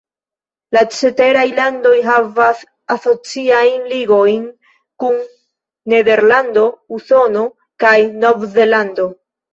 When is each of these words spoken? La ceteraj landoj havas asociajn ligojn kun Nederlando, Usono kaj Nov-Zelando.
La 0.75 0.81
ceteraj 0.99 1.43
landoj 1.57 1.91
havas 2.07 2.63
asociajn 2.95 3.85
ligojn 3.91 4.49
kun 5.05 5.21
Nederlando, 5.95 6.65
Usono 7.01 7.45
kaj 7.85 7.97
Nov-Zelando. 8.25 9.07